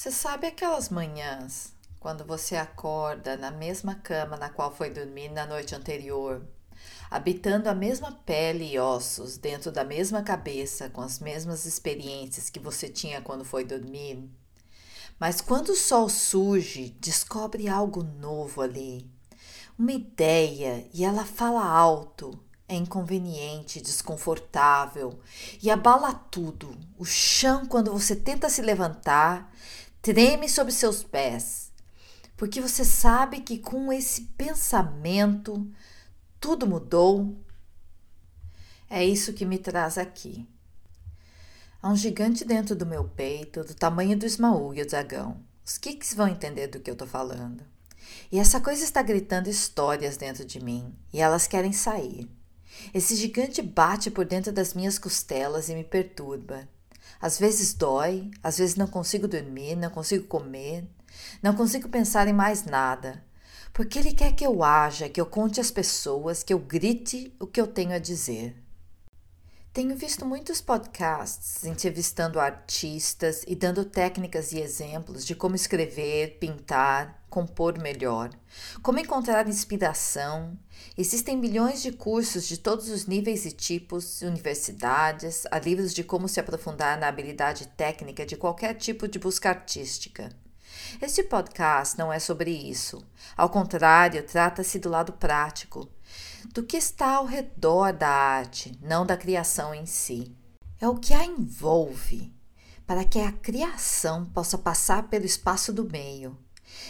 Você 0.00 0.10
sabe 0.10 0.46
aquelas 0.46 0.88
manhãs 0.88 1.74
quando 1.98 2.24
você 2.24 2.56
acorda 2.56 3.36
na 3.36 3.50
mesma 3.50 3.94
cama 3.94 4.34
na 4.34 4.48
qual 4.48 4.74
foi 4.74 4.88
dormir 4.88 5.28
na 5.28 5.44
noite 5.44 5.74
anterior, 5.74 6.42
habitando 7.10 7.68
a 7.68 7.74
mesma 7.74 8.10
pele 8.24 8.72
e 8.72 8.78
ossos 8.78 9.36
dentro 9.36 9.70
da 9.70 9.84
mesma 9.84 10.22
cabeça, 10.22 10.88
com 10.88 11.02
as 11.02 11.18
mesmas 11.18 11.66
experiências 11.66 12.48
que 12.48 12.58
você 12.58 12.88
tinha 12.88 13.20
quando 13.20 13.44
foi 13.44 13.62
dormir? 13.62 14.26
Mas 15.20 15.42
quando 15.42 15.68
o 15.68 15.76
sol 15.76 16.08
surge, 16.08 16.96
descobre 16.98 17.68
algo 17.68 18.02
novo 18.02 18.62
ali, 18.62 19.06
uma 19.78 19.92
ideia, 19.92 20.88
e 20.94 21.04
ela 21.04 21.26
fala 21.26 21.62
alto. 21.62 22.42
É 22.66 22.74
inconveniente, 22.74 23.80
desconfortável 23.80 25.18
e 25.60 25.68
abala 25.70 26.14
tudo. 26.14 26.74
O 26.96 27.04
chão, 27.04 27.66
quando 27.66 27.92
você 27.92 28.14
tenta 28.14 28.48
se 28.48 28.62
levantar, 28.62 29.52
treme 30.00 30.48
sob 30.48 30.70
seus 30.70 31.02
pés, 31.02 31.72
porque 32.36 32.60
você 32.60 32.84
sabe 32.84 33.40
que 33.40 33.58
com 33.58 33.92
esse 33.92 34.22
pensamento 34.38 35.68
tudo 36.38 36.66
mudou. 36.66 37.36
É 38.88 39.04
isso 39.04 39.34
que 39.34 39.44
me 39.44 39.58
traz 39.58 39.98
aqui. 39.98 40.48
Há 41.82 41.88
um 41.88 41.96
gigante 41.96 42.44
dentro 42.44 42.76
do 42.76 42.84
meu 42.84 43.04
peito, 43.04 43.64
do 43.64 43.74
tamanho 43.74 44.14
do 44.14 44.26
Ismaú 44.26 44.74
e 44.74 44.82
o 44.82 44.86
dragão. 44.86 45.38
Os 45.64 45.78
kicks 45.78 46.12
vão 46.12 46.28
entender 46.28 46.66
do 46.66 46.78
que 46.78 46.90
eu 46.90 46.94
tô 46.94 47.06
falando. 47.06 47.64
E 48.30 48.38
essa 48.38 48.60
coisa 48.60 48.84
está 48.84 49.00
gritando 49.00 49.48
histórias 49.48 50.18
dentro 50.18 50.44
de 50.44 50.62
mim, 50.62 50.94
e 51.10 51.20
elas 51.20 51.46
querem 51.46 51.72
sair. 51.72 52.28
Esse 52.92 53.16
gigante 53.16 53.62
bate 53.62 54.10
por 54.10 54.26
dentro 54.26 54.52
das 54.52 54.74
minhas 54.74 54.98
costelas 54.98 55.70
e 55.70 55.74
me 55.74 55.82
perturba. 55.82 56.68
Às 57.18 57.38
vezes 57.38 57.72
dói, 57.72 58.30
às 58.42 58.58
vezes 58.58 58.76
não 58.76 58.86
consigo 58.86 59.26
dormir, 59.26 59.74
não 59.74 59.88
consigo 59.88 60.26
comer, 60.26 60.86
não 61.42 61.56
consigo 61.56 61.88
pensar 61.88 62.28
em 62.28 62.32
mais 62.34 62.62
nada. 62.62 63.24
Porque 63.72 63.98
ele 63.98 64.12
quer 64.12 64.32
que 64.34 64.44
eu 64.46 64.62
haja, 64.62 65.08
que 65.08 65.20
eu 65.20 65.24
conte 65.24 65.58
às 65.58 65.70
pessoas, 65.70 66.42
que 66.42 66.52
eu 66.52 66.58
grite 66.58 67.34
o 67.40 67.46
que 67.46 67.58
eu 67.60 67.66
tenho 67.66 67.94
a 67.94 67.98
dizer. 67.98 68.54
Tenho 69.72 69.94
visto 69.94 70.26
muitos 70.26 70.60
podcasts 70.60 71.64
entrevistando 71.64 72.40
artistas 72.40 73.44
e 73.46 73.54
dando 73.54 73.84
técnicas 73.84 74.50
e 74.50 74.58
exemplos 74.58 75.24
de 75.24 75.36
como 75.36 75.54
escrever, 75.54 76.38
pintar, 76.40 77.24
compor 77.30 77.78
melhor, 77.78 78.30
como 78.82 78.98
encontrar 78.98 79.46
inspiração. 79.46 80.58
Existem 80.98 81.36
milhões 81.36 81.80
de 81.82 81.92
cursos 81.92 82.48
de 82.48 82.58
todos 82.58 82.88
os 82.88 83.06
níveis 83.06 83.46
e 83.46 83.52
tipos, 83.52 84.22
universidades, 84.22 85.44
há 85.48 85.60
livros 85.60 85.94
de 85.94 86.02
como 86.02 86.26
se 86.26 86.40
aprofundar 86.40 86.98
na 86.98 87.06
habilidade 87.06 87.68
técnica 87.68 88.26
de 88.26 88.36
qualquer 88.36 88.74
tipo 88.74 89.06
de 89.06 89.20
busca 89.20 89.50
artística. 89.50 90.30
Este 91.00 91.22
podcast 91.22 91.98
não 91.98 92.12
é 92.12 92.18
sobre 92.18 92.50
isso. 92.50 93.04
Ao 93.36 93.48
contrário, 93.48 94.22
trata-se 94.22 94.78
do 94.78 94.88
lado 94.88 95.12
prático 95.12 95.88
do 96.52 96.62
que 96.62 96.76
está 96.76 97.16
ao 97.16 97.26
redor 97.26 97.92
da 97.92 98.08
arte, 98.08 98.78
não 98.82 99.04
da 99.04 99.16
criação 99.16 99.74
em 99.74 99.86
si. 99.86 100.34
É 100.80 100.88
o 100.88 100.96
que 100.96 101.12
a 101.12 101.24
envolve, 101.24 102.32
para 102.86 103.04
que 103.04 103.18
a 103.20 103.32
criação 103.32 104.24
possa 104.24 104.56
passar 104.56 105.08
pelo 105.08 105.26
espaço 105.26 105.72
do 105.72 105.84
meio. 105.84 106.36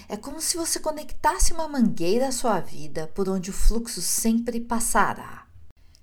É 0.09 0.17
como 0.17 0.41
se 0.41 0.57
você 0.57 0.79
conectasse 0.79 1.53
uma 1.53 1.69
mangueira 1.69 2.29
à 2.29 2.33
sua 2.33 2.61
vida 2.61 3.09
por 3.09 3.29
onde 3.29 3.51
o 3.51 3.55
fluxo 3.55 4.01
sempre 4.01 4.61
passará. 4.61 5.47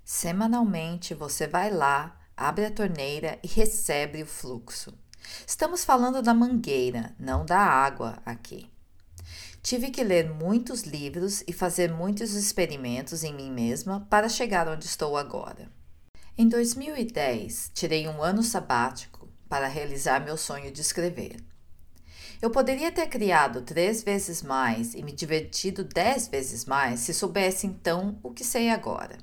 Semanalmente 0.04 1.14
você 1.14 1.46
vai 1.46 1.70
lá, 1.70 2.18
abre 2.36 2.66
a 2.66 2.70
torneira 2.70 3.38
e 3.42 3.46
recebe 3.46 4.22
o 4.22 4.26
fluxo. 4.26 4.92
Estamos 5.46 5.84
falando 5.84 6.22
da 6.22 6.34
mangueira, 6.34 7.14
não 7.18 7.44
da 7.44 7.58
água 7.58 8.18
aqui. 8.24 8.70
Tive 9.62 9.90
que 9.90 10.02
ler 10.02 10.30
muitos 10.30 10.82
livros 10.82 11.42
e 11.46 11.52
fazer 11.52 11.92
muitos 11.92 12.32
experimentos 12.34 13.24
em 13.24 13.34
mim 13.34 13.50
mesma 13.50 14.06
para 14.08 14.28
chegar 14.28 14.68
onde 14.68 14.86
estou 14.86 15.16
agora. 15.16 15.68
Em 16.36 16.48
2010, 16.48 17.72
tirei 17.74 18.06
um 18.06 18.22
ano 18.22 18.42
sabático 18.42 19.28
para 19.48 19.66
realizar 19.66 20.20
meu 20.20 20.36
sonho 20.36 20.70
de 20.70 20.80
escrever. 20.80 21.36
Eu 22.40 22.50
poderia 22.50 22.92
ter 22.92 23.08
criado 23.08 23.62
três 23.62 24.02
vezes 24.02 24.42
mais 24.42 24.94
e 24.94 25.02
me 25.02 25.10
divertido 25.10 25.82
dez 25.82 26.28
vezes 26.28 26.64
mais 26.64 27.00
se 27.00 27.12
soubesse 27.12 27.66
então 27.66 28.18
o 28.22 28.30
que 28.30 28.44
sei 28.44 28.70
agora. 28.70 29.18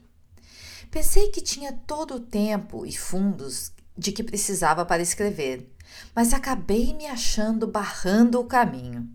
Pensei 0.92 1.30
que 1.30 1.40
tinha 1.40 1.72
todo 1.72 2.16
o 2.16 2.20
tempo 2.20 2.86
e 2.86 2.92
fundos 2.92 3.72
de 3.98 4.12
que 4.12 4.24
precisava 4.24 4.86
para 4.86 5.02
escrever, 5.02 5.74
mas 6.14 6.34
acabei 6.34 6.94
me 6.94 7.06
achando 7.06 7.68
barrando 7.68 8.40
o 8.40 8.46
caminho. 8.46 9.10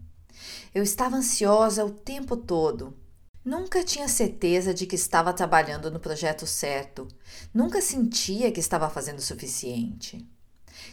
Eu 0.74 0.82
estava 0.82 1.16
ansiosa 1.16 1.84
o 1.84 1.90
tempo 1.90 2.36
todo. 2.36 2.96
Nunca 3.44 3.82
tinha 3.82 4.06
certeza 4.06 4.72
de 4.72 4.86
que 4.86 4.94
estava 4.94 5.32
trabalhando 5.32 5.90
no 5.90 5.98
projeto 5.98 6.46
certo. 6.46 7.08
Nunca 7.52 7.80
sentia 7.80 8.52
que 8.52 8.60
estava 8.60 8.88
fazendo 8.90 9.18
o 9.18 9.22
suficiente. 9.22 10.28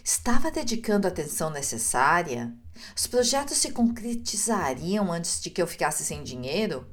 Estava 0.03 0.49
dedicando 0.49 1.07
a 1.07 1.09
atenção 1.09 1.49
necessária? 1.49 2.53
Os 2.95 3.05
projetos 3.07 3.57
se 3.57 3.71
concretizariam 3.71 5.11
antes 5.11 5.41
de 5.41 5.49
que 5.49 5.61
eu 5.61 5.67
ficasse 5.67 6.03
sem 6.03 6.23
dinheiro? 6.23 6.87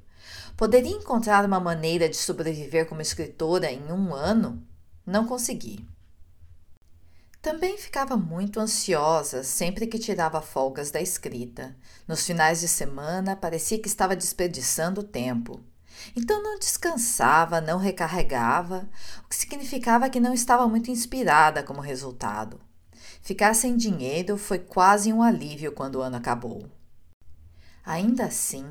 Poderia 0.57 0.97
encontrar 0.97 1.45
uma 1.45 1.61
maneira 1.61 2.09
de 2.09 2.17
sobreviver 2.17 2.87
como 2.87 3.01
escritora 3.01 3.71
em 3.71 3.91
um 3.91 4.15
ano? 4.15 4.67
Não 5.07 5.27
consegui. 5.27 5.87
Também 7.45 7.77
ficava 7.77 8.17
muito 8.17 8.59
ansiosa 8.59 9.45
sempre 9.45 9.87
que 9.87 9.99
tirava 9.99 10.41
folgas 10.41 10.91
da 10.91 10.99
escrita. 10.99 11.77
Nos 12.09 12.25
finais 12.25 12.61
de 12.61 12.67
semana 12.67 13.37
parecia 13.37 13.79
que 13.79 13.87
estava 13.87 14.17
desperdiçando 14.17 15.03
tempo. 15.03 15.61
Então 16.17 16.43
não 16.43 16.59
descansava, 16.59 17.61
não 17.61 17.77
recarregava, 17.77 18.89
o 19.23 19.29
que 19.29 19.37
significava 19.37 20.09
que 20.09 20.19
não 20.19 20.33
estava 20.33 20.67
muito 20.67 20.91
inspirada 20.91 21.63
como 21.63 21.83
resultado. 21.83 22.59
Ficar 23.21 23.55
sem 23.55 23.77
dinheiro 23.77 24.39
foi 24.39 24.59
quase 24.59 25.13
um 25.13 25.23
alívio 25.23 25.73
quando 25.73 25.97
o 25.97 26.01
ano 26.01 26.17
acabou. 26.17 26.65
Ainda 27.85 28.25
assim, 28.25 28.65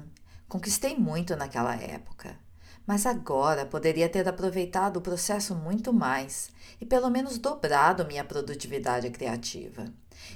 conquistei 0.50 0.98
muito 0.98 1.36
naquela 1.36 1.76
época. 1.76 2.43
Mas 2.86 3.06
agora 3.06 3.66
poderia 3.66 4.10
ter 4.10 4.28
aproveitado 4.28 4.98
o 4.98 5.02
processo 5.02 5.56
muito 5.56 5.94
mais 5.94 6.50
e 6.82 6.86
pelo 6.86 7.10
menos 7.10 7.38
dobrado 7.38 8.06
minha 8.06 8.26
produtividade 8.26 9.10
criativa. 9.10 9.86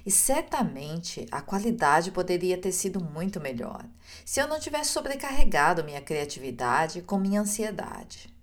E 0.05 0.11
certamente 0.11 1.27
a 1.31 1.41
qualidade 1.41 2.11
poderia 2.11 2.57
ter 2.57 2.71
sido 2.71 3.03
muito 3.03 3.39
melhor 3.39 3.85
se 4.25 4.39
eu 4.39 4.47
não 4.47 4.59
tivesse 4.59 4.91
sobrecarregado 4.91 5.83
minha 5.83 6.01
criatividade 6.01 7.01
com 7.01 7.17
minha 7.17 7.41
ansiedade. 7.41 8.33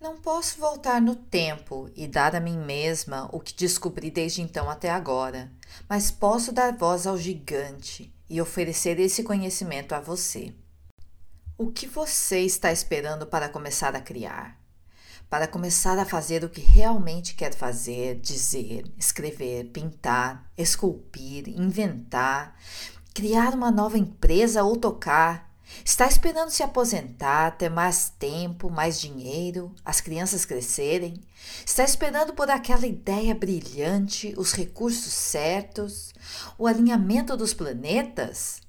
Não 0.00 0.16
posso 0.16 0.60
voltar 0.60 1.00
no 1.00 1.16
tempo 1.16 1.90
e 1.96 2.06
dar 2.06 2.36
a 2.36 2.40
mim 2.40 2.56
mesma 2.56 3.28
o 3.32 3.40
que 3.40 3.52
descobri 3.52 4.12
desde 4.12 4.40
então 4.40 4.70
até 4.70 4.90
agora, 4.90 5.50
mas 5.88 6.08
posso 6.08 6.52
dar 6.52 6.76
voz 6.76 7.04
ao 7.04 7.18
gigante 7.18 8.12
e 8.30 8.40
oferecer 8.40 9.00
esse 9.00 9.24
conhecimento 9.24 9.94
a 9.94 10.00
você. 10.00 10.54
O 11.60 11.72
que 11.72 11.88
você 11.88 12.42
está 12.42 12.70
esperando 12.70 13.26
para 13.26 13.48
começar 13.48 13.96
a 13.96 14.00
criar? 14.00 14.56
Para 15.28 15.48
começar 15.48 15.98
a 15.98 16.04
fazer 16.04 16.44
o 16.44 16.48
que 16.48 16.60
realmente 16.60 17.34
quer 17.34 17.52
fazer, 17.52 18.20
dizer, 18.20 18.84
escrever, 18.96 19.64
pintar, 19.72 20.48
esculpir, 20.56 21.48
inventar, 21.48 22.56
criar 23.12 23.54
uma 23.54 23.72
nova 23.72 23.98
empresa 23.98 24.62
ou 24.62 24.76
tocar? 24.76 25.52
Está 25.84 26.06
esperando 26.06 26.50
se 26.50 26.62
aposentar, 26.62 27.56
ter 27.58 27.68
mais 27.68 28.08
tempo, 28.08 28.70
mais 28.70 29.00
dinheiro, 29.00 29.74
as 29.84 30.00
crianças 30.00 30.44
crescerem? 30.44 31.20
Está 31.66 31.82
esperando 31.82 32.34
por 32.34 32.48
aquela 32.48 32.86
ideia 32.86 33.34
brilhante, 33.34 34.32
os 34.36 34.52
recursos 34.52 35.12
certos, 35.12 36.14
o 36.56 36.68
alinhamento 36.68 37.36
dos 37.36 37.52
planetas? 37.52 38.60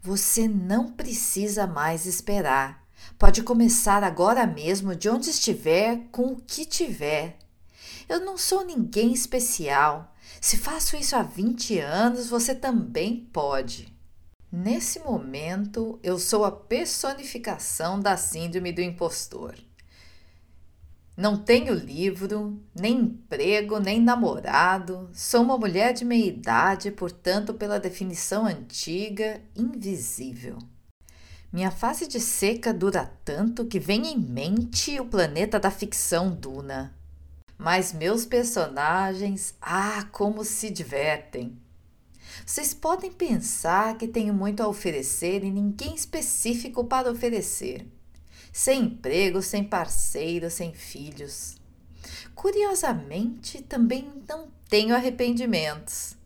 Você 0.00 0.46
não 0.46 0.92
precisa 0.92 1.66
mais 1.66 2.06
esperar. 2.06 2.86
Pode 3.18 3.42
começar 3.42 4.04
agora 4.04 4.46
mesmo, 4.46 4.94
de 4.94 5.08
onde 5.08 5.30
estiver, 5.30 6.08
com 6.12 6.32
o 6.32 6.40
que 6.40 6.64
tiver. 6.64 7.36
Eu 8.08 8.20
não 8.20 8.38
sou 8.38 8.64
ninguém 8.64 9.12
especial. 9.12 10.14
Se 10.40 10.56
faço 10.56 10.96
isso 10.96 11.16
há 11.16 11.22
20 11.22 11.78
anos, 11.78 12.28
você 12.28 12.54
também 12.54 13.28
pode. 13.32 13.92
Nesse 14.50 15.00
momento, 15.00 15.98
eu 16.02 16.18
sou 16.18 16.44
a 16.44 16.50
personificação 16.50 18.00
da 18.00 18.16
síndrome 18.16 18.72
do 18.72 18.80
impostor. 18.80 19.54
Não 21.18 21.36
tenho 21.36 21.74
livro, 21.74 22.62
nem 22.72 23.00
emprego, 23.00 23.80
nem 23.80 24.00
namorado. 24.00 25.10
Sou 25.12 25.42
uma 25.42 25.58
mulher 25.58 25.92
de 25.92 26.04
meia 26.04 26.26
idade, 26.26 26.92
portanto, 26.92 27.52
pela 27.52 27.80
definição 27.80 28.46
antiga, 28.46 29.42
invisível. 29.56 30.58
Minha 31.52 31.72
fase 31.72 32.06
de 32.06 32.20
seca 32.20 32.72
dura 32.72 33.12
tanto 33.24 33.64
que 33.64 33.80
vem 33.80 34.06
em 34.06 34.16
mente 34.16 35.00
o 35.00 35.06
planeta 35.06 35.58
da 35.58 35.72
ficção 35.72 36.30
Duna. 36.30 36.94
Mas 37.58 37.92
meus 37.92 38.24
personagens, 38.24 39.56
ah, 39.60 40.06
como 40.12 40.44
se 40.44 40.70
divertem! 40.70 41.58
Vocês 42.46 42.72
podem 42.72 43.10
pensar 43.10 43.98
que 43.98 44.06
tenho 44.06 44.32
muito 44.32 44.62
a 44.62 44.68
oferecer 44.68 45.42
e 45.42 45.50
ninguém 45.50 45.96
específico 45.96 46.84
para 46.84 47.10
oferecer. 47.10 47.97
Sem 48.58 48.84
emprego, 48.84 49.40
sem 49.40 49.62
parceiro, 49.62 50.50
sem 50.50 50.72
filhos. 50.72 51.56
Curiosamente, 52.34 53.62
também 53.62 54.12
não 54.28 54.48
tenho 54.68 54.94
arrependimentos. 54.94 56.16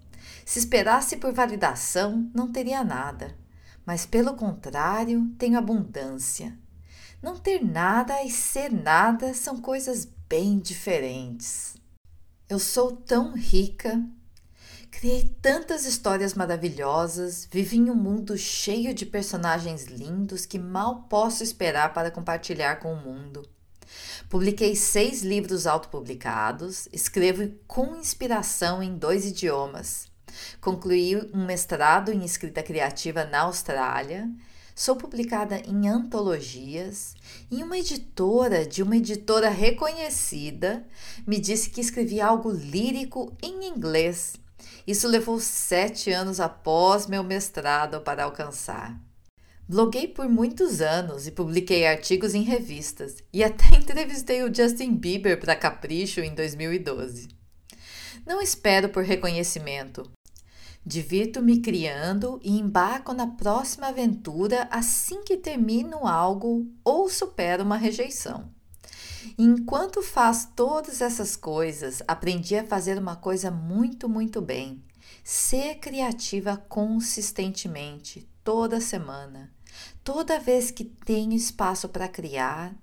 Se 0.45 0.59
esperasse 0.59 1.17
por 1.17 1.33
validação, 1.33 2.31
não 2.35 2.51
teria 2.51 2.83
nada 2.83 3.43
mas 3.85 4.07
pelo 4.07 4.35
contrário, 4.35 5.29
tenho 5.39 5.59
abundância. 5.59 6.57
Não 7.21 7.37
ter 7.37 7.65
nada 7.65 8.23
e 8.23 8.31
ser 8.31 8.71
nada 8.73 9.35
são 9.35 9.61
coisas 9.61 10.09
bem 10.29 10.59
diferentes. 10.59 11.77
Eu 12.49 12.59
sou 12.59 12.93
tão 12.93 13.35
rica, 13.35 14.03
criei 15.03 15.35
tantas 15.43 15.85
histórias 15.85 16.33
maravilhosas, 16.35 17.49
vivi 17.51 17.79
em 17.79 17.91
um 17.91 17.95
mundo 17.95 18.39
cheio 18.39 18.95
de 18.95 19.05
personagens 19.05 19.87
lindos 19.87 20.47
que 20.47 20.61
mal 20.61 21.03
posso 21.11 21.43
esperar 21.43 21.93
para 21.93 22.09
compartilhar 22.09 22.77
com 22.77 22.93
o 22.95 22.97
mundo. 22.97 23.43
Publiquei 24.31 24.77
seis 24.77 25.23
livros 25.23 25.67
autopublicados, 25.67 26.89
escrevo 26.93 27.51
com 27.67 27.97
inspiração 27.97 28.81
em 28.81 28.97
dois 28.97 29.27
idiomas 29.27 30.09
Concluí 30.61 31.17
um 31.35 31.45
mestrado 31.45 32.13
em 32.13 32.25
escrita 32.25 32.63
criativa 32.63 33.25
na 33.25 33.41
Austrália. 33.41 34.31
Sou 34.73 34.95
publicada 34.95 35.61
em 35.67 35.89
antologias 35.89 37.17
e 37.51 37.61
uma 37.63 37.77
editora 37.77 38.65
de 38.65 38.85
uma 38.85 38.97
editora 38.97 39.51
reconhecida 39.51 40.87
me 41.27 41.41
disse 41.41 41.71
que 41.71 41.81
escrevi 41.81 42.21
algo 42.21 42.53
lírico 42.53 43.37
em 43.43 43.67
inglês. 43.67 44.41
Isso 44.87 45.07
levou 45.09 45.39
sete 45.41 46.11
anos 46.11 46.41
após 46.41 47.07
meu 47.07 47.23
mestrado 47.23 48.01
para 48.01 48.25
alcançar. 48.25 48.99
Bloguei 49.69 50.09
por 50.09 50.29
muitos 50.29 50.81
anos 50.81 51.27
e 51.27 51.31
publiquei 51.31 51.87
artigos 51.87 52.35
em 52.35 52.43
revistas 52.43 53.17
e 53.33 53.45
até 53.45 53.65
entrevistei 53.77 54.43
o 54.43 54.55
Justin 54.55 54.95
Bieber 54.95 55.39
para 55.39 55.57
Capricho 55.57 56.21
em 56.21 56.35
2012. 56.35 57.29
Não 58.27 58.41
espero 58.41 58.89
por 58.89 59.03
reconhecimento, 59.03 60.11
Divirto-me 60.85 61.61
criando 61.61 62.41
e 62.43 62.59
embarco 62.59 63.13
na 63.13 63.29
próxima 63.29 63.87
aventura 63.87 64.67
assim 64.69 65.23
que 65.23 65.37
termino 65.37 66.09
algo 66.09 66.67
ou 66.85 67.09
supero 67.09 67.63
uma 67.63 67.77
rejeição. 67.77 68.51
Enquanto 69.39 70.03
faço 70.03 70.53
todas 70.55 71.01
essas 71.01 71.37
coisas, 71.37 72.03
aprendi 72.07 72.57
a 72.57 72.67
fazer 72.67 72.99
uma 72.99 73.17
coisa 73.17 73.51
muito, 73.51 74.09
muito 74.09 74.41
bem: 74.41 74.83
ser 75.23 75.77
criativa 75.77 76.57
consistentemente, 76.69 78.29
toda 78.43 78.81
semana. 78.81 79.53
Toda 80.05 80.39
vez 80.39 80.71
que 80.71 80.85
tenho 80.85 81.33
espaço 81.33 81.89
para 81.89 82.09
criar, 82.09 82.75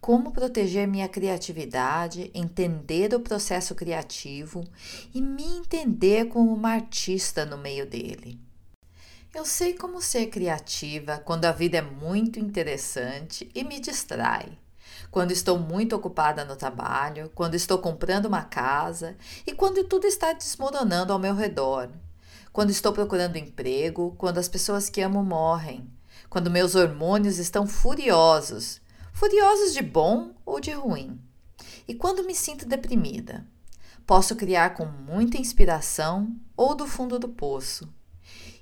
como 0.00 0.32
proteger 0.32 0.86
minha 0.86 1.08
criatividade, 1.08 2.30
entender 2.34 3.14
o 3.14 3.20
processo 3.20 3.74
criativo 3.74 4.64
e 5.12 5.20
me 5.20 5.44
entender 5.44 6.26
como 6.26 6.52
uma 6.52 6.70
artista 6.70 7.44
no 7.44 7.58
meio 7.58 7.86
dele. 7.86 8.40
Eu 9.34 9.44
sei 9.44 9.74
como 9.74 10.00
ser 10.00 10.26
criativa 10.26 11.18
quando 11.18 11.44
a 11.44 11.52
vida 11.52 11.78
é 11.78 11.82
muito 11.82 12.38
interessante 12.38 13.50
e 13.54 13.64
me 13.64 13.78
distrai. 13.78 14.58
Quando 15.10 15.30
estou 15.30 15.58
muito 15.58 15.94
ocupada 15.94 16.44
no 16.44 16.56
trabalho, 16.56 17.30
quando 17.34 17.54
estou 17.54 17.78
comprando 17.78 18.26
uma 18.26 18.42
casa 18.42 19.16
e 19.46 19.52
quando 19.52 19.84
tudo 19.84 20.06
está 20.06 20.32
desmoronando 20.32 21.12
ao 21.12 21.18
meu 21.18 21.34
redor. 21.34 21.90
Quando 22.52 22.70
estou 22.70 22.92
procurando 22.92 23.36
emprego, 23.36 24.14
quando 24.18 24.38
as 24.38 24.48
pessoas 24.48 24.88
que 24.88 25.00
amo 25.00 25.22
morrem, 25.22 25.90
quando 26.28 26.50
meus 26.50 26.74
hormônios 26.74 27.38
estão 27.38 27.66
furiosos 27.66 28.80
furiosos 29.16 29.72
de 29.72 29.80
bom 29.80 30.34
ou 30.44 30.60
de 30.60 30.72
ruim. 30.72 31.18
E 31.88 31.94
quando 31.94 32.22
me 32.22 32.34
sinto 32.34 32.66
deprimida, 32.66 33.46
posso 34.06 34.36
criar 34.36 34.74
com 34.74 34.84
muita 34.84 35.38
inspiração 35.38 36.36
ou 36.54 36.74
do 36.74 36.86
fundo 36.86 37.18
do 37.18 37.26
poço. 37.26 37.90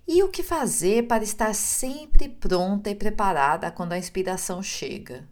E 0.06 0.23
o 0.23 0.29
que 0.29 0.44
fazer 0.44 1.08
para 1.08 1.25
estar 1.25 1.52
sempre 1.56 2.29
pronta 2.29 2.88
e 2.88 2.94
preparada 2.94 3.69
quando 3.69 3.94
a 3.94 3.99
inspiração 3.99 4.62
chega? 4.62 5.29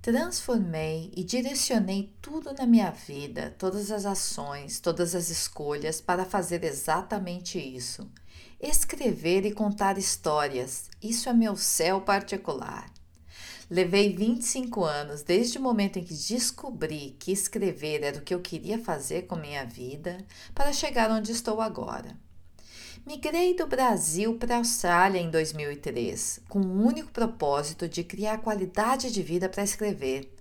Transformei 0.00 1.12
e 1.16 1.24
direcionei 1.24 2.14
tudo 2.22 2.52
na 2.54 2.66
minha 2.66 2.90
vida, 2.90 3.54
todas 3.58 3.90
as 3.90 4.06
ações, 4.06 4.78
todas 4.78 5.12
as 5.12 5.28
escolhas 5.28 6.00
para 6.00 6.24
fazer 6.24 6.62
exatamente 6.62 7.58
isso. 7.58 8.08
Escrever 8.60 9.44
e 9.44 9.52
contar 9.52 9.98
histórias, 9.98 10.88
isso 11.02 11.28
é 11.28 11.32
meu 11.32 11.56
céu 11.56 12.00
particular. 12.00 12.88
Levei 13.68 14.14
25 14.14 14.84
anos 14.84 15.22
desde 15.22 15.58
o 15.58 15.60
momento 15.60 15.98
em 15.98 16.04
que 16.04 16.14
descobri 16.14 17.16
que 17.18 17.32
escrever 17.32 18.02
era 18.02 18.18
o 18.18 18.22
que 18.22 18.32
eu 18.32 18.40
queria 18.40 18.78
fazer 18.78 19.26
com 19.26 19.36
minha 19.36 19.64
vida 19.64 20.24
para 20.54 20.72
chegar 20.72 21.10
onde 21.10 21.32
estou 21.32 21.60
agora. 21.60 22.16
Migrei 23.06 23.54
do 23.54 23.66
Brasil 23.66 24.36
para 24.38 24.54
a 24.54 24.58
Austrália 24.58 25.18
em 25.18 25.30
2003, 25.30 26.40
com 26.48 26.60
o 26.60 26.86
único 26.86 27.10
propósito 27.10 27.88
de 27.88 28.02
criar 28.02 28.38
qualidade 28.38 29.10
de 29.10 29.22
vida 29.22 29.48
para 29.48 29.62
escrever. 29.62 30.34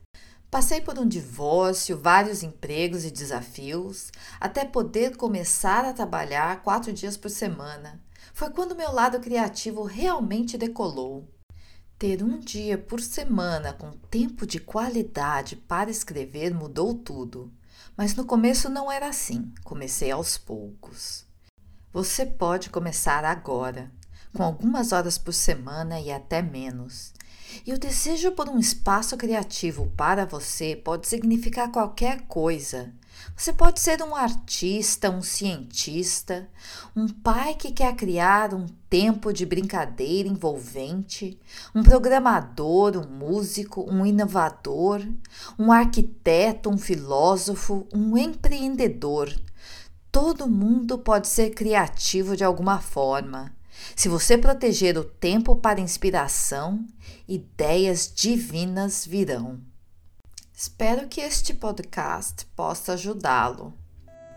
Passei 0.49 0.79
por 0.81 0.97
um 0.97 1.07
divórcio, 1.07 1.97
vários 1.97 2.43
empregos 2.43 3.03
e 3.03 3.11
desafios, 3.11 4.11
até 4.39 4.65
poder 4.65 5.17
começar 5.17 5.85
a 5.85 5.93
trabalhar 5.93 6.61
quatro 6.63 6.93
dias 6.93 7.17
por 7.17 7.29
semana. 7.29 8.01
Foi 8.33 8.49
quando 8.49 8.75
meu 8.75 8.91
lado 8.91 9.19
criativo 9.19 9.83
realmente 9.83 10.57
decolou. 10.57 11.27
Ter 11.99 12.23
um 12.23 12.39
dia 12.39 12.77
por 12.77 13.01
semana 13.01 13.73
com 13.73 13.91
tempo 13.91 14.45
de 14.45 14.59
qualidade 14.59 15.55
para 15.55 15.89
escrever 15.89 16.53
mudou 16.53 16.93
tudo, 16.93 17.51
mas 17.95 18.15
no 18.15 18.25
começo 18.25 18.69
não 18.69 18.91
era 18.91 19.07
assim, 19.07 19.51
comecei 19.63 20.11
aos 20.11 20.37
poucos. 20.37 21.26
Você 21.97 22.27
pode 22.27 22.69
começar 22.69 23.25
agora, 23.25 23.91
com 24.31 24.43
algumas 24.43 24.91
horas 24.91 25.17
por 25.17 25.33
semana 25.33 25.99
e 25.99 26.11
até 26.11 26.43
menos. 26.43 27.11
E 27.65 27.73
o 27.73 27.79
desejo 27.79 28.33
por 28.33 28.47
um 28.47 28.59
espaço 28.59 29.17
criativo 29.17 29.91
para 29.97 30.23
você 30.23 30.75
pode 30.75 31.07
significar 31.07 31.71
qualquer 31.71 32.21
coisa, 32.27 32.93
você 33.35 33.51
pode 33.51 33.79
ser 33.79 33.99
um 34.03 34.15
artista, 34.15 35.09
um 35.09 35.23
cientista, 35.23 36.47
um 36.95 37.07
pai 37.07 37.55
que 37.55 37.71
quer 37.71 37.95
criar 37.95 38.53
um 38.53 38.67
tempo 38.87 39.33
de 39.33 39.43
brincadeira 39.43 40.29
envolvente, 40.29 41.39
um 41.73 41.81
programador, 41.81 42.95
um 42.95 43.09
músico, 43.09 43.81
um 43.91 44.05
inovador, 44.05 45.01
um 45.57 45.71
arquiteto, 45.71 46.69
um 46.69 46.77
filósofo, 46.77 47.87
um 47.91 48.15
empreendedor. 48.15 49.33
Todo 50.19 50.47
mundo 50.47 50.97
pode 50.97 51.27
ser 51.27 51.51
criativo 51.51 52.35
de 52.35 52.43
alguma 52.43 52.79
forma. 52.79 53.55
Se 53.95 54.09
você 54.09 54.35
proteger 54.35 54.97
o 54.97 55.03
tempo 55.03 55.55
para 55.55 55.79
inspiração, 55.79 56.83
ideias 57.27 58.11
divinas 58.15 59.05
virão. 59.05 59.59
Espero 60.51 61.07
que 61.07 61.21
este 61.21 61.53
podcast 61.53 62.47
possa 62.55 62.93
ajudá-lo. 62.93 63.75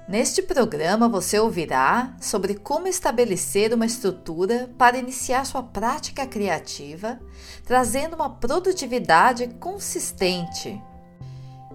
Neste 0.07 0.43
programa 0.43 1.09
você 1.09 1.39
ouvirá 1.39 2.15
sobre 2.21 2.57
como 2.57 2.87
estabelecer 2.87 3.73
uma 3.73 3.87
estrutura 3.87 4.71
para 4.77 4.99
iniciar 4.99 5.47
sua 5.47 5.63
prática 5.63 6.27
criativa, 6.27 7.19
trazendo 7.65 8.17
uma 8.17 8.29
produtividade 8.29 9.49
consistente. 9.59 10.79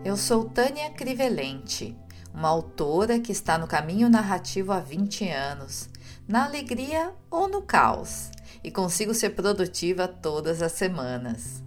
Eu 0.03 0.15
sou 0.15 0.45
Tânia 0.45 0.91
Crivelente, 0.91 1.97
uma 2.35 2.49
autora 2.49 3.17
que 3.17 3.31
está 3.31 3.57
no 3.57 3.65
caminho 3.65 4.09
narrativo 4.09 4.73
há 4.73 4.79
20 4.79 5.29
anos, 5.29 5.87
na 6.27 6.43
alegria 6.43 7.13
ou 7.31 7.47
no 7.47 7.61
caos, 7.61 8.29
e 8.61 8.69
consigo 8.69 9.13
ser 9.13 9.29
produtiva 9.29 10.05
todas 10.05 10.61
as 10.61 10.73
semanas. 10.73 11.63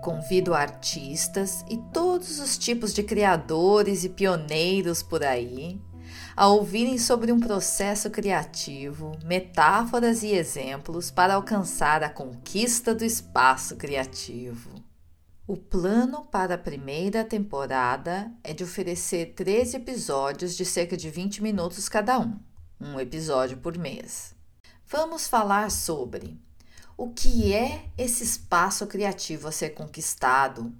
Convido 0.00 0.54
artistas 0.54 1.64
e 1.68 1.76
todos 1.92 2.38
os 2.38 2.56
tipos 2.56 2.94
de 2.94 3.02
criadores 3.02 4.04
e 4.04 4.08
pioneiros 4.08 5.02
por 5.02 5.24
aí 5.24 5.80
a 6.36 6.46
ouvirem 6.48 6.98
sobre 6.98 7.32
um 7.32 7.40
processo 7.40 8.08
criativo, 8.08 9.12
metáforas 9.24 10.22
e 10.22 10.28
exemplos 10.28 11.10
para 11.10 11.34
alcançar 11.34 12.02
a 12.02 12.08
conquista 12.08 12.94
do 12.94 13.04
espaço 13.04 13.76
criativo. 13.76 14.91
O 15.44 15.56
plano 15.56 16.24
para 16.26 16.54
a 16.54 16.58
primeira 16.58 17.24
temporada 17.24 18.32
é 18.44 18.54
de 18.54 18.62
oferecer 18.62 19.34
13 19.34 19.78
episódios 19.78 20.56
de 20.56 20.64
cerca 20.64 20.96
de 20.96 21.10
20 21.10 21.42
minutos 21.42 21.88
cada 21.88 22.16
um, 22.20 22.38
um 22.80 23.00
episódio 23.00 23.56
por 23.56 23.76
mês. 23.76 24.36
Vamos 24.86 25.26
falar 25.26 25.68
sobre 25.72 26.40
o 26.96 27.10
que 27.10 27.52
é 27.52 27.86
esse 27.98 28.22
espaço 28.22 28.86
criativo 28.86 29.48
a 29.48 29.52
ser 29.52 29.70
conquistado, 29.70 30.72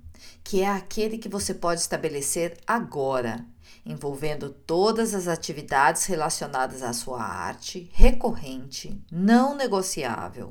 que 0.45 0.63
é 0.63 0.69
aquele 0.69 1.19
que 1.19 1.29
você 1.29 1.53
pode 1.53 1.81
estabelecer 1.81 2.57
agora, 2.65 3.45
envolvendo 3.85 4.49
todas 4.49 5.13
as 5.13 5.27
atividades 5.27 6.05
relacionadas 6.05 6.85
à 6.85 6.93
sua 6.93 7.21
arte, 7.21 7.91
recorrente, 7.93 8.97
não 9.11 9.57
negociável 9.57 10.51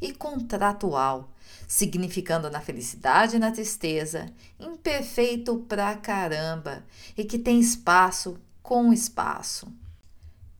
e 0.00 0.14
contratual, 0.14 1.30
significando 1.70 2.50
na 2.50 2.60
felicidade 2.60 3.36
e 3.36 3.38
na 3.38 3.52
tristeza, 3.52 4.26
imperfeito 4.58 5.56
pra 5.68 5.94
caramba 5.94 6.84
e 7.16 7.24
que 7.24 7.38
tem 7.38 7.60
espaço 7.60 8.40
com 8.60 8.92
espaço. 8.92 9.72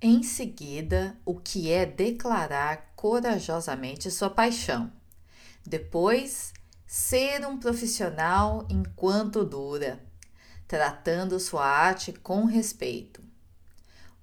Em 0.00 0.22
seguida, 0.22 1.18
o 1.24 1.34
que 1.34 1.68
é 1.68 1.84
declarar 1.84 2.92
corajosamente 2.94 4.08
sua 4.08 4.30
paixão. 4.30 4.92
Depois, 5.66 6.52
ser 6.86 7.44
um 7.44 7.58
profissional 7.58 8.64
enquanto 8.70 9.44
dura, 9.44 10.00
tratando 10.68 11.40
sua 11.40 11.66
arte 11.66 12.12
com 12.12 12.44
respeito. 12.44 13.20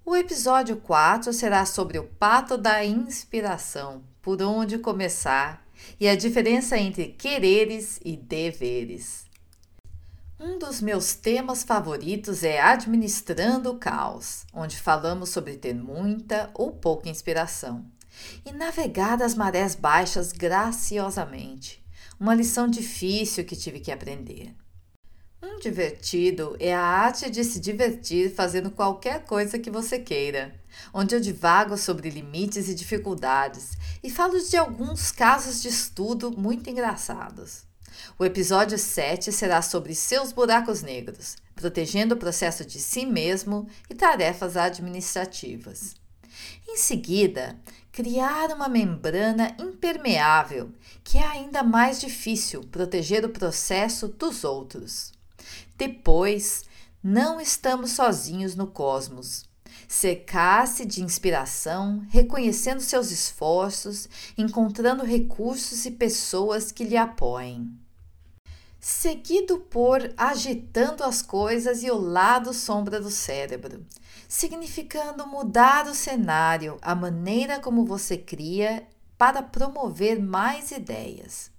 O 0.06 0.16
episódio 0.16 0.78
4 0.78 1.34
será 1.34 1.66
sobre 1.66 1.98
o 1.98 2.04
pato 2.04 2.56
da 2.56 2.82
inspiração, 2.82 4.02
por 4.22 4.40
onde 4.40 4.78
começar 4.78 5.67
e 5.98 6.08
a 6.08 6.16
diferença 6.16 6.78
entre 6.78 7.08
quereres 7.08 8.00
e 8.04 8.16
deveres. 8.16 9.26
Um 10.40 10.58
dos 10.58 10.80
meus 10.80 11.14
temas 11.14 11.64
favoritos 11.64 12.44
é 12.44 12.60
Administrando 12.60 13.70
o 13.70 13.78
Caos, 13.78 14.44
onde 14.52 14.78
falamos 14.78 15.30
sobre 15.30 15.56
ter 15.56 15.74
muita 15.74 16.50
ou 16.54 16.72
pouca 16.72 17.08
inspiração 17.08 17.84
e 18.44 18.52
navegar 18.52 19.22
as 19.22 19.34
marés 19.34 19.74
baixas 19.74 20.32
graciosamente 20.32 21.82
uma 22.18 22.34
lição 22.34 22.68
difícil 22.68 23.44
que 23.44 23.54
tive 23.54 23.78
que 23.78 23.92
aprender. 23.92 24.54
Um 25.40 25.60
divertido 25.60 26.56
é 26.58 26.74
a 26.74 26.80
arte 26.80 27.30
de 27.30 27.44
se 27.44 27.60
divertir 27.60 28.34
fazendo 28.34 28.72
qualquer 28.72 29.24
coisa 29.24 29.56
que 29.56 29.70
você 29.70 29.96
queira, 29.96 30.52
onde 30.92 31.14
eu 31.14 31.20
divago 31.20 31.76
sobre 31.76 32.10
limites 32.10 32.68
e 32.68 32.74
dificuldades 32.74 33.78
e 34.02 34.10
falo 34.10 34.40
de 34.40 34.56
alguns 34.56 35.12
casos 35.12 35.62
de 35.62 35.68
estudo 35.68 36.32
muito 36.32 36.68
engraçados. 36.68 37.62
O 38.18 38.24
episódio 38.24 38.76
7 38.76 39.30
será 39.30 39.62
sobre 39.62 39.94
seus 39.94 40.32
buracos 40.32 40.82
negros, 40.82 41.36
protegendo 41.54 42.16
o 42.16 42.18
processo 42.18 42.64
de 42.64 42.80
si 42.80 43.06
mesmo 43.06 43.68
e 43.88 43.94
tarefas 43.94 44.56
administrativas. 44.56 45.94
Em 46.68 46.76
seguida, 46.76 47.56
criar 47.92 48.50
uma 48.50 48.68
membrana 48.68 49.56
impermeável, 49.56 50.72
que 51.04 51.16
é 51.16 51.26
ainda 51.26 51.62
mais 51.62 52.00
difícil 52.00 52.62
proteger 52.64 53.24
o 53.24 53.30
processo 53.30 54.08
dos 54.08 54.42
outros. 54.42 55.16
Depois, 55.78 56.64
não 57.00 57.40
estamos 57.40 57.92
sozinhos 57.92 58.56
no 58.56 58.66
cosmos. 58.66 59.48
Cercar-se 59.86 60.84
de 60.84 61.04
inspiração, 61.04 62.04
reconhecendo 62.10 62.80
seus 62.80 63.12
esforços, 63.12 64.08
encontrando 64.36 65.04
recursos 65.04 65.86
e 65.86 65.92
pessoas 65.92 66.72
que 66.72 66.82
lhe 66.82 66.96
apoiem. 66.96 67.70
Seguido 68.80 69.58
por 69.58 70.12
agitando 70.16 71.04
as 71.04 71.22
coisas 71.22 71.84
e 71.84 71.90
o 71.92 71.96
lado 71.96 72.52
sombra 72.52 73.00
do 73.00 73.10
cérebro, 73.10 73.86
significando 74.28 75.28
mudar 75.28 75.86
o 75.86 75.94
cenário, 75.94 76.76
a 76.82 76.94
maneira 76.94 77.60
como 77.60 77.84
você 77.84 78.16
cria 78.18 78.84
para 79.16 79.44
promover 79.44 80.20
mais 80.20 80.72
ideias. 80.72 81.50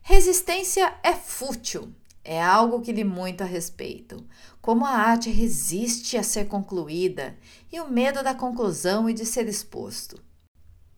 Resistência 0.00 0.94
é 1.02 1.12
fútil, 1.12 1.94
é 2.24 2.42
algo 2.42 2.80
que 2.80 2.92
lhe 2.92 3.04
muito 3.04 3.42
a 3.42 3.46
respeito. 3.46 4.24
Como 4.60 4.84
a 4.84 4.90
arte 4.90 5.30
resiste 5.30 6.16
a 6.16 6.22
ser 6.22 6.46
concluída 6.46 7.36
e 7.72 7.80
o 7.80 7.88
medo 7.88 8.22
da 8.22 8.34
conclusão 8.34 9.08
e 9.08 9.14
de 9.14 9.26
ser 9.26 9.48
exposto. 9.48 10.22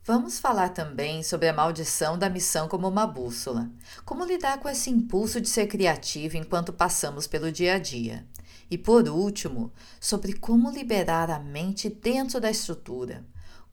Vamos 0.03 0.37
falar 0.37 0.69
também 0.69 1.23
sobre 1.23 1.47
a 1.47 1.53
maldição 1.53 2.15
da 2.15 2.29
missão 2.29 2.67
como 2.67 2.87
uma 2.87 3.07
bússola. 3.07 3.71
Como 4.05 4.23
lidar 4.23 4.59
com 4.59 4.69
esse 4.69 4.91
impulso 4.91 5.41
de 5.41 5.49
ser 5.49 5.65
criativo 5.65 6.37
enquanto 6.37 6.71
passamos 6.71 7.25
pelo 7.25 7.51
dia 7.51 7.73
a 7.73 7.79
dia. 7.79 8.23
E 8.69 8.77
por 8.77 9.09
último, 9.09 9.73
sobre 9.99 10.33
como 10.33 10.69
liberar 10.69 11.31
a 11.31 11.39
mente 11.39 11.89
dentro 11.89 12.39
da 12.39 12.51
estrutura, 12.51 13.25